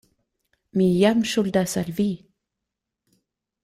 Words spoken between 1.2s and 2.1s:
ŝuldas al vi.